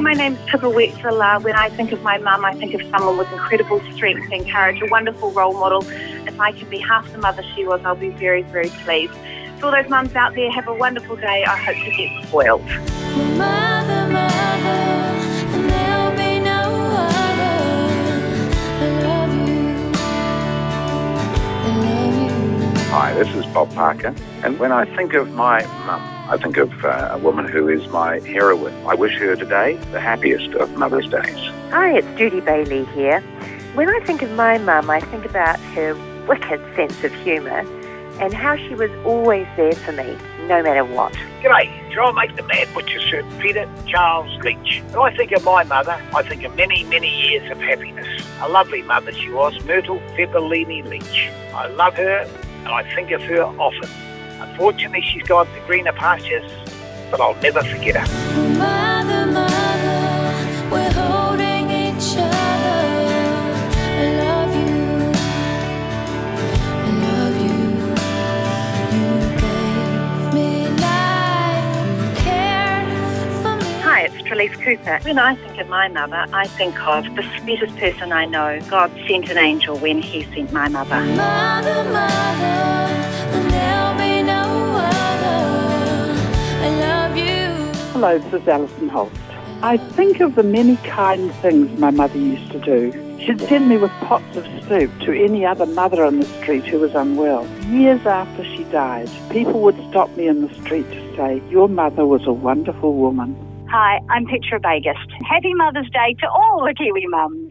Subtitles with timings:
[0.00, 1.42] my name's Pippa Wetzell.
[1.42, 4.80] When I think of my mum, I think of someone with incredible strength and courage,
[4.80, 5.84] a wonderful role model.
[6.26, 9.12] If I can be half the mother she was, I'll be very, very pleased.
[9.58, 11.44] To all those mums out there, have a wonderful day.
[11.44, 12.62] I hope you get spoiled.
[12.62, 14.80] Mother, mother,
[15.54, 16.62] and there'll be no
[16.96, 17.58] other.
[18.80, 19.92] I love you.
[21.66, 22.80] I love you.
[22.90, 26.84] Hi, this is Bob Parker, and when I think of my mum, I think of
[26.84, 28.72] uh, a woman who is my heroine.
[28.86, 31.36] I wish her today the happiest of Mother's Days.
[31.72, 33.20] Hi, it's Judy Bailey here.
[33.74, 35.96] When I think of my mum, I think about her
[36.28, 37.66] wicked sense of humour
[38.20, 40.16] and how she was always there for me,
[40.46, 41.12] no matter what.
[41.42, 44.84] G'day, try and make the Mad Butcher shirt Peter Charles Leitch.
[44.92, 48.06] When I think of my mother, I think of many, many years of happiness.
[48.40, 51.28] A lovely mother she was, Myrtle Febellini Leitch.
[51.52, 53.90] I love her and I think of her often.
[54.40, 56.50] Unfortunately, she's gone to greener pastures,
[57.10, 58.06] but I'll never forget her.
[58.56, 62.80] Mother, mother, we're holding each other.
[63.72, 65.12] I love you.
[66.86, 67.58] I love you.
[68.96, 69.08] You
[69.40, 70.48] gave me
[70.80, 71.68] life.
[71.86, 72.88] You cared
[73.42, 73.70] for me.
[73.82, 74.96] Hi, it's Trelise Cooper.
[75.02, 78.60] When I think of my mother, I think of the sweetest person I know.
[78.68, 81.00] God sent an angel when He sent my mother.
[81.00, 82.39] Mother, mother,
[88.00, 89.12] Hello, this is Alison Holt.
[89.60, 92.92] I think of the many kind things my mother used to do.
[93.20, 96.78] She'd send me with pots of soup to any other mother on the street who
[96.78, 97.46] was unwell.
[97.66, 102.06] Years after she died, people would stop me in the street to say, Your mother
[102.06, 103.36] was a wonderful woman.
[103.68, 105.12] Hi, I'm Petra Bagust.
[105.28, 107.49] Happy Mother's Day to all the Kiwi mums.